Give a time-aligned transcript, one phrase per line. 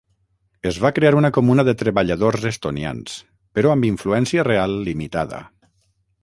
[0.69, 3.19] Es va crear una Comuna de Treballadors Estonians,
[3.59, 5.45] però amb influència real limitada.